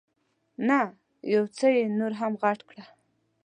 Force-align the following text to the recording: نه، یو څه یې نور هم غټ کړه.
نه، 0.67 0.79
یو 1.33 1.43
څه 1.57 1.65
یې 1.75 1.83
نور 1.99 2.13
هم 2.19 2.33
غټ 2.41 2.59
کړه. 2.69 2.83